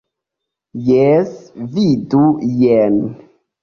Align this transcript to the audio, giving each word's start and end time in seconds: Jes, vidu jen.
Jes, 0.87 1.37
vidu 1.77 2.27
jen. 2.67 3.03